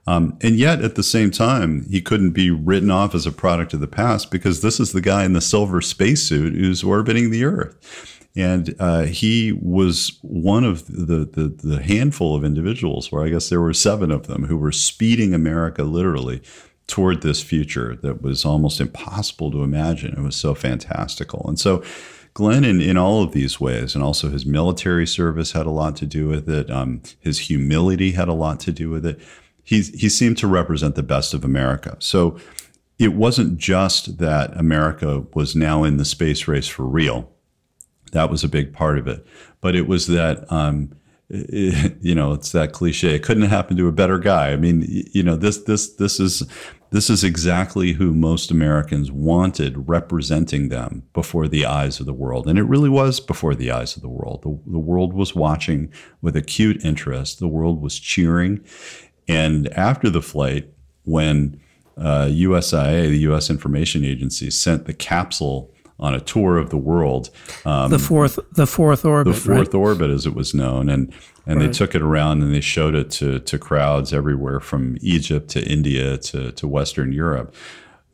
[0.07, 3.73] Um, and yet, at the same time, he couldn't be written off as a product
[3.73, 7.43] of the past because this is the guy in the silver spacesuit who's orbiting the
[7.43, 8.17] Earth.
[8.35, 13.49] And uh, he was one of the, the, the handful of individuals, where I guess
[13.49, 16.41] there were seven of them, who were speeding America literally
[16.87, 20.13] toward this future that was almost impossible to imagine.
[20.17, 21.45] It was so fantastical.
[21.47, 21.83] And so
[22.37, 25.95] Glenn, in, in all of these ways, and also his military service had a lot
[25.95, 26.69] to do with it.
[26.69, 29.19] Um, his humility had a lot to do with it.
[29.63, 31.97] He, he seemed to represent the best of America.
[31.97, 32.39] So
[32.99, 37.27] it wasn't just that America was now in the space race for real.
[38.11, 39.25] That was a big part of it.
[39.59, 40.91] But it was that um,
[41.29, 43.15] you know, it's that cliche.
[43.15, 44.51] It couldn't happen to a better guy.
[44.51, 46.43] I mean, you know, this this this is
[46.91, 52.47] this is exactly who most Americans wanted representing them before the eyes of the world,
[52.47, 54.43] and it really was before the eyes of the world.
[54.43, 57.39] The, the world was watching with acute interest.
[57.39, 58.63] The world was cheering,
[59.27, 60.69] and after the flight,
[61.03, 61.59] when
[61.97, 63.49] uh, USIA, the U.S.
[63.49, 67.29] Information Agency, sent the capsule on a tour of the world.
[67.65, 69.75] Um, the fourth, the fourth orbit, the fourth right?
[69.75, 71.13] orbit, as it was known, and
[71.45, 71.67] and right.
[71.67, 75.63] they took it around and they showed it to to crowds everywhere from Egypt to
[75.63, 77.53] India to to Western Europe.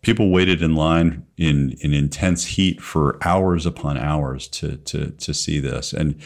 [0.01, 5.33] People waited in line in in intense heat for hours upon hours to to to
[5.33, 6.21] see this, and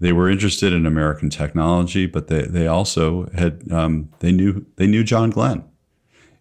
[0.00, 4.86] they were interested in American technology, but they they also had um, they knew they
[4.86, 5.64] knew John Glenn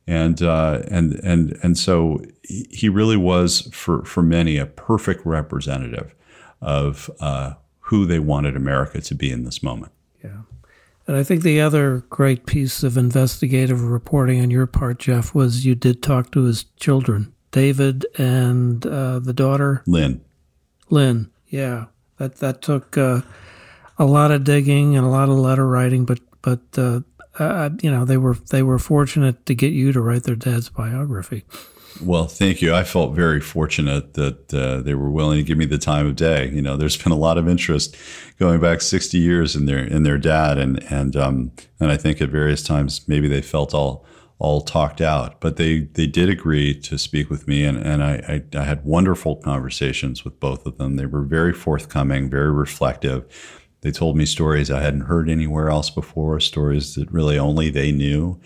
[0.07, 6.13] and uh, and and and so he really was for for many a perfect representative
[6.61, 9.91] of uh, who they wanted America to be in this moment.
[10.23, 10.41] Yeah,
[11.07, 15.65] and I think the other great piece of investigative reporting on your part, Jeff, was
[15.65, 20.21] you did talk to his children, David and uh, the daughter Lynn.
[20.89, 21.85] Lynn, yeah,
[22.17, 23.21] that that took uh,
[23.97, 26.77] a lot of digging and a lot of letter writing, but but
[27.39, 30.35] uh, uh, you know, they were they were fortunate to get you to write their
[30.35, 31.43] dad's biography.
[32.01, 32.73] Well, thank you.
[32.73, 36.15] I felt very fortunate that uh, they were willing to give me the time of
[36.15, 36.49] day.
[36.49, 37.95] You know, there's been a lot of interest
[38.39, 42.21] going back 60 years in their in their dad, and and um, and I think
[42.21, 44.05] at various times maybe they felt all
[44.39, 48.43] all talked out, but they they did agree to speak with me, and and I
[48.53, 50.95] I, I had wonderful conversations with both of them.
[50.95, 53.25] They were very forthcoming, very reflective
[53.83, 57.91] they told me stories I hadn't heard anywhere else before, stories that really only they
[57.91, 58.39] knew.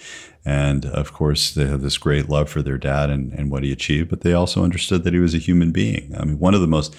[0.43, 3.71] And of course, they had this great love for their dad and, and what he
[3.71, 6.15] achieved, but they also understood that he was a human being.
[6.17, 6.95] I mean, one of the most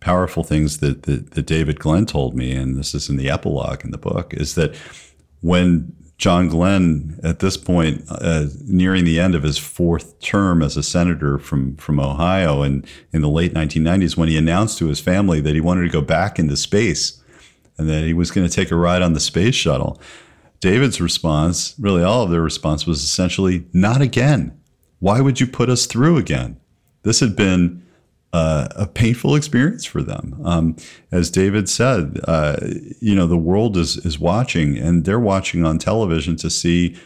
[0.00, 3.84] powerful things that, that, that David Glenn told me, and this is in the epilogue
[3.84, 4.74] in the book, is that
[5.40, 10.76] when John Glenn, at this point, uh, nearing the end of his fourth term as
[10.76, 14.98] a senator from, from Ohio, and in the late 1990s, when he announced to his
[14.98, 17.22] family that he wanted to go back into space,
[17.78, 20.00] and that he was going to take a ride on the space shuttle.
[20.60, 24.58] David's response, really all of their response, was essentially, not again.
[24.98, 26.58] Why would you put us through again?
[27.04, 27.86] This had been
[28.32, 30.40] uh, a painful experience for them.
[30.44, 30.76] Um,
[31.12, 32.56] as David said, uh,
[33.00, 36.96] you know, the world is, is watching and they're watching on television to see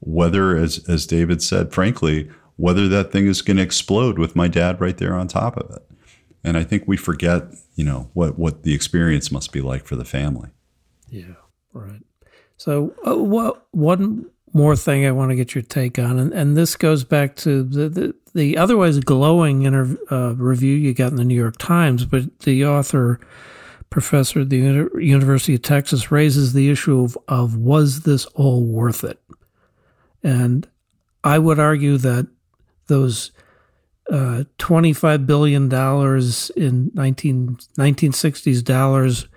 [0.00, 4.48] whether, as, as David said, frankly, whether that thing is going to explode with my
[4.48, 5.82] dad right there on top of it.
[6.44, 9.96] And I think we forget you know what what the experience must be like for
[9.96, 10.50] the family.
[11.08, 11.34] Yeah,
[11.72, 12.02] right.
[12.56, 16.56] So, uh, what one more thing I want to get your take on, and, and
[16.56, 21.16] this goes back to the the, the otherwise glowing inter, uh, review you got in
[21.16, 23.20] the New York Times, but the author.
[23.90, 29.04] Professor at the University of Texas raises the issue of, of was this all worth
[29.04, 29.20] it?
[30.22, 30.66] And
[31.22, 32.26] I would argue that
[32.86, 33.32] those
[34.10, 39.28] uh, $25 billion in 19, 1960s dollars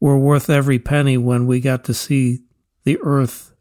[0.00, 2.40] were worth every penny when we got to see
[2.84, 3.54] the Earth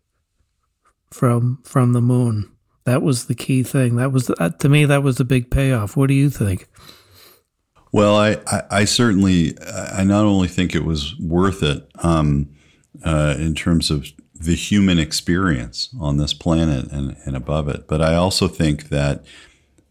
[1.12, 2.52] from from the moon.
[2.86, 3.96] That was the key thing.
[3.96, 5.96] That was uh, to me that was the big payoff.
[5.96, 6.68] What do you think?
[7.94, 9.56] Well, I, I, I certainly
[9.94, 12.50] I not only think it was worth it um,
[13.06, 18.02] uh, in terms of the human experience on this planet and, and above it, but
[18.02, 19.24] I also think that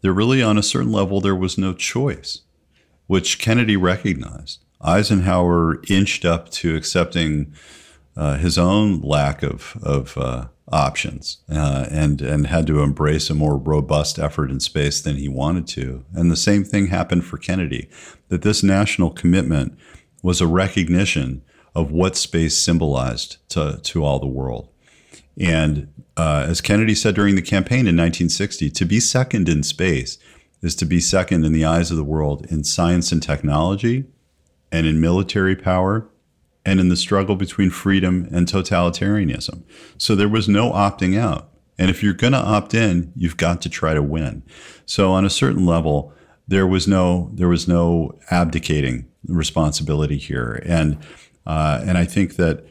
[0.03, 2.41] there really, on a certain level, there was no choice,
[3.07, 4.59] which Kennedy recognized.
[4.81, 7.53] Eisenhower inched up to accepting
[8.15, 13.33] uh, his own lack of, of uh, options uh, and, and had to embrace a
[13.33, 16.03] more robust effort in space than he wanted to.
[16.13, 17.89] And the same thing happened for Kennedy,
[18.27, 19.77] that this national commitment
[20.21, 21.43] was a recognition
[21.73, 24.69] of what space symbolized to, to all the world.
[25.39, 30.17] And uh, as Kennedy said during the campaign in 1960, to be second in space
[30.61, 34.05] is to be second in the eyes of the world in science and technology,
[34.71, 36.07] and in military power,
[36.65, 39.63] and in the struggle between freedom and totalitarianism.
[39.97, 41.49] So there was no opting out.
[41.77, 44.43] And if you're going to opt in, you've got to try to win.
[44.85, 46.13] So on a certain level,
[46.47, 50.97] there was no there was no abdicating responsibility here, and
[51.45, 52.65] uh, and I think that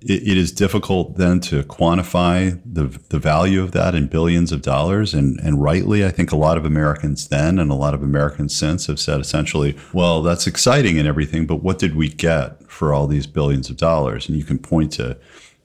[0.00, 4.62] it, it is difficult then to quantify the the value of that in billions of
[4.62, 5.14] dollars.
[5.14, 8.54] And and rightly, I think a lot of Americans then and a lot of Americans
[8.54, 12.92] since have said essentially, well, that's exciting and everything, but what did we get for
[12.92, 14.28] all these billions of dollars?
[14.28, 15.16] And you can point to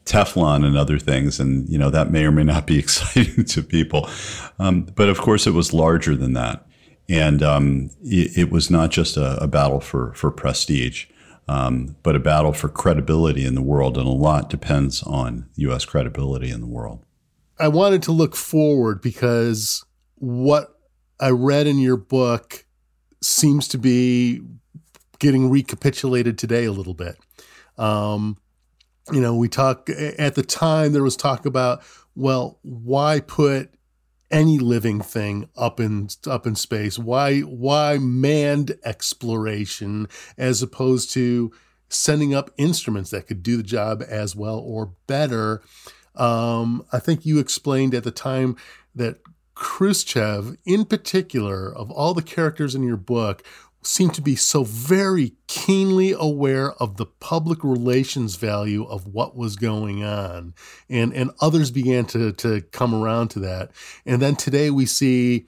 [0.06, 3.62] Teflon and other things, and you know that may or may not be exciting to
[3.62, 4.10] people.
[4.60, 6.66] Um, but of course, it was larger than that,
[7.08, 11.06] and um, it, it, was not just a, a battle for for prestige
[11.52, 13.98] um, but a battle for credibility in the world.
[13.98, 15.84] And a lot depends on U.S.
[15.84, 17.04] credibility in the world.
[17.60, 19.84] I wanted to look forward because
[20.16, 20.80] what
[21.20, 22.66] I read in your book
[23.22, 24.40] seems to be
[25.20, 27.18] getting recapitulated today a little bit.
[27.78, 28.38] Um,
[29.12, 31.84] you know, we talk at the time there was talk about,
[32.16, 33.74] well, why put
[34.32, 36.98] any living thing up in up in space?
[36.98, 40.08] Why why manned exploration
[40.38, 41.52] as opposed to
[41.90, 45.62] sending up instruments that could do the job as well or better?
[46.16, 48.58] Um, I think you explained at the time
[48.96, 49.20] that
[49.56, 53.44] Khrushchev, in particular, of all the characters in your book,
[53.84, 59.56] seemed to be so very keenly aware of the public relations value of what was
[59.56, 60.54] going on.
[60.90, 63.72] And, and others began to, to come around to that.
[64.06, 65.48] And then today we see,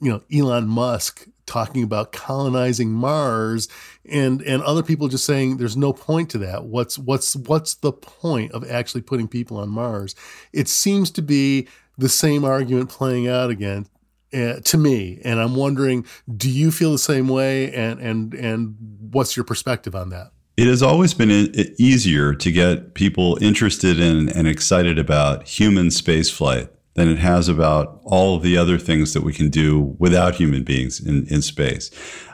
[0.00, 3.68] you know, Elon Musk talking about colonizing Mars
[4.08, 6.64] and and other people just saying there's no point to that.
[6.64, 10.14] What's what's what's the point of actually putting people on Mars?
[10.52, 13.86] It seems to be the same argument playing out again
[14.34, 15.20] uh, to me.
[15.24, 17.72] And I'm wondering, do you feel the same way?
[17.72, 18.76] And and and
[19.10, 20.32] what's your perspective on that?
[20.56, 21.30] It has always been
[21.78, 28.00] easier to get people interested in and excited about human spaceflight than it has about
[28.04, 31.90] all of the other things that we can do without human beings in, in space.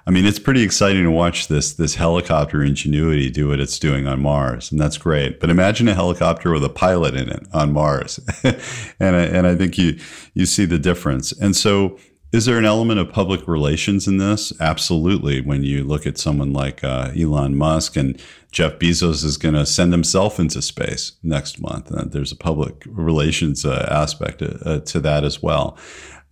[0.06, 4.06] I mean, it's pretty exciting to watch this this helicopter ingenuity do what it's doing
[4.06, 5.38] on Mars, and that's great.
[5.38, 9.54] But imagine a helicopter with a pilot in it on Mars, and I, and I
[9.54, 9.98] think you
[10.32, 11.32] you see the difference.
[11.32, 11.98] And so,
[12.30, 14.52] is there an element of public relations in this?
[14.60, 15.40] Absolutely.
[15.40, 18.20] When you look at someone like uh, Elon Musk and
[18.52, 22.84] Jeff Bezos is going to send himself into space next month, uh, there's a public
[22.86, 25.78] relations uh, aspect uh, to that as well.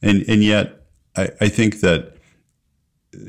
[0.02, 0.86] And and yet,
[1.16, 2.16] I, I think that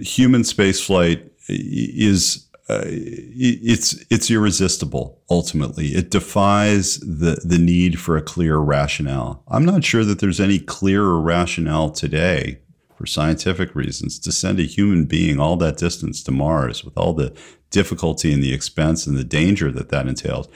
[0.02, 5.88] human spaceflight is uh, it's it's irresistible ultimately.
[5.88, 9.42] It defies the the need for a clear rationale.
[9.48, 12.60] I'm not sure that there's any clearer rationale today
[12.98, 17.14] for scientific reasons to send a human being all that distance to mars with all
[17.14, 17.34] the
[17.70, 20.48] difficulty and the expense and the danger that that entails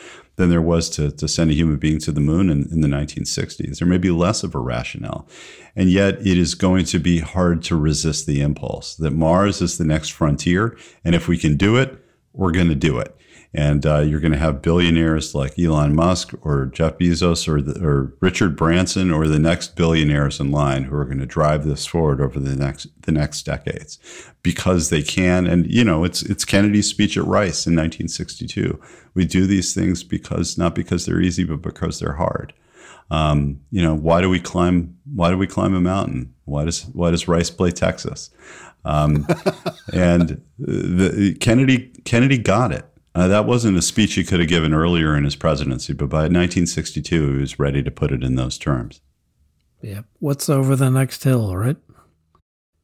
[0.42, 2.88] than there was to, to send a human being to the moon in, in the
[2.88, 3.78] 1960s.
[3.78, 5.28] There may be less of a rationale.
[5.76, 9.78] And yet it is going to be hard to resist the impulse that Mars is
[9.78, 10.78] the next frontier.
[11.06, 13.16] And if we can do it, we're going to do it
[13.54, 17.84] and uh, you're going to have billionaires like Elon Musk or Jeff Bezos or, the,
[17.86, 21.86] or Richard Branson or the next billionaires in line who are going to drive this
[21.86, 24.00] forward over the next the next decades
[24.42, 25.48] because they can.
[25.48, 28.80] And you know, it's it's Kennedy's speech at Rice in 1962.
[29.14, 32.54] We do these things because not because they're easy, but because they're hard.
[33.10, 34.98] Um, you know, why do we climb?
[35.14, 36.34] Why do we climb a mountain?
[36.46, 38.30] Why does why does Rice play Texas?
[38.86, 39.28] Um,
[39.94, 42.86] and the, Kennedy Kennedy got it.
[43.14, 46.24] Uh, that wasn't a speech he could have given earlier in his presidency, but by
[46.24, 49.02] 1962, he was ready to put it in those terms.
[49.82, 50.02] Yeah.
[50.20, 51.78] What's over the next hill, right?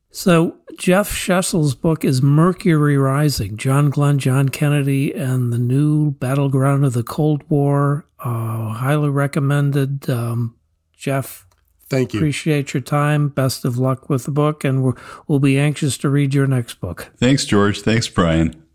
[0.09, 6.85] So, Jeff Shesol's book is Mercury Rising John Glenn, John Kennedy, and the New Battleground
[6.85, 8.05] of the Cold War.
[8.19, 10.09] Uh, highly recommended.
[10.09, 10.55] Um,
[10.93, 11.45] Jeff,
[11.87, 12.19] thank you.
[12.19, 13.29] Appreciate your time.
[13.29, 14.93] Best of luck with the book, and we
[15.27, 17.11] will be anxious to read your next book.
[17.17, 17.81] Thanks, George.
[17.81, 18.66] Thanks, Brian.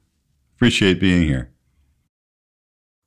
[0.63, 1.51] Appreciate being here.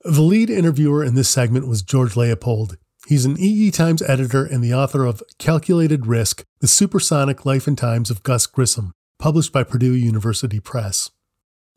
[0.02, 2.76] The lead interviewer in this segment was George Leopold.
[3.08, 7.78] He's an EE Times editor and the author of Calculated Risk The Supersonic Life and
[7.78, 11.12] Times of Gus Grissom, published by Purdue University Press.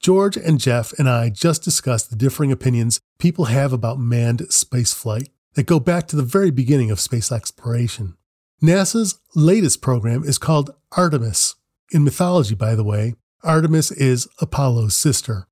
[0.01, 5.29] George and Jeff and I just discussed the differing opinions people have about manned spaceflight
[5.55, 8.17] that go back to the very beginning of space exploration.
[8.61, 11.55] NASA's latest program is called Artemis.
[11.93, 13.15] In mythology, by the way,
[13.45, 15.47] Artemis is Apollo's sister.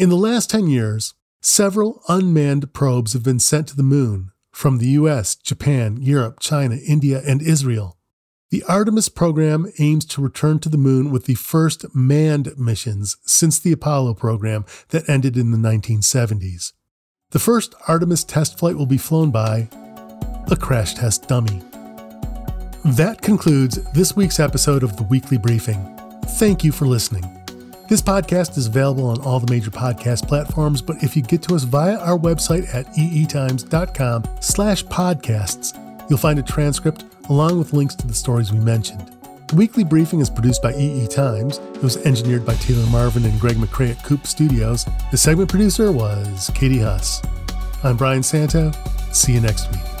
[0.00, 4.78] In the last 10 years, several unmanned probes have been sent to the moon from
[4.78, 7.98] the US, Japan, Europe, China, India, and Israel.
[8.50, 13.58] The Artemis program aims to return to the moon with the first manned missions since
[13.58, 16.72] the Apollo program that ended in the 1970s.
[17.32, 19.68] The first Artemis test flight will be flown by
[20.50, 21.60] a crash test dummy.
[22.86, 25.84] That concludes this week's episode of the Weekly Briefing.
[26.24, 27.39] Thank you for listening.
[27.90, 31.56] This podcast is available on all the major podcast platforms, but if you get to
[31.56, 35.76] us via our website at eetimes.com slash podcasts,
[36.08, 39.10] you'll find a transcript along with links to the stories we mentioned.
[39.48, 41.58] The weekly briefing is produced by EE Times.
[41.58, 44.86] It was engineered by Taylor Marvin and Greg McCrae at Coupe Studios.
[45.10, 47.20] The segment producer was Katie Huss.
[47.82, 48.70] I'm Brian Santo.
[49.10, 49.99] See you next week.